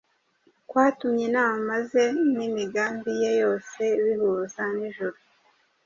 [0.69, 2.03] kwatumye inama ze
[2.35, 5.17] n’imigambi ye yose bihuza n’ijuru.